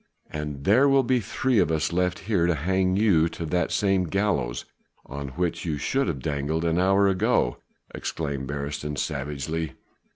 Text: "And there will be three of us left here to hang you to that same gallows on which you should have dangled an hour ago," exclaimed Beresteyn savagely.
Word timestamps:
"And 0.31 0.63
there 0.63 0.89
will 0.89 1.03
be 1.03 1.19
three 1.19 1.59
of 1.59 1.71
us 1.71 1.93
left 1.93 2.17
here 2.25 2.47
to 2.47 2.55
hang 2.55 2.95
you 2.95 3.29
to 3.29 3.45
that 3.45 3.71
same 3.71 4.05
gallows 4.05 4.65
on 5.05 5.27
which 5.37 5.63
you 5.63 5.77
should 5.77 6.07
have 6.07 6.21
dangled 6.23 6.65
an 6.65 6.79
hour 6.79 7.07
ago," 7.07 7.57
exclaimed 7.93 8.47
Beresteyn 8.47 8.95
savagely. 8.97 9.73